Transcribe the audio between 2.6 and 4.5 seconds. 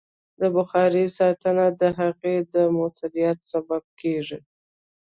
مؤثریت سبب کېږي.